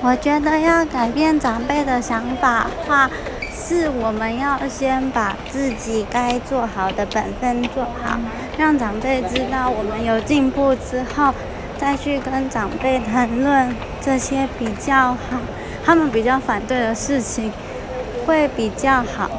[0.00, 3.10] 我觉得要改变长辈的想法话
[3.48, 8.20] 是我们要先把自己该做好的本分做好
[8.56, 11.34] 让长辈知道我们有进步之后
[11.74, 15.48] 再去跟长辈谈论这些比较好
[15.82, 17.54] 他们比较反对的事情
[18.14, 19.30] 会比较好。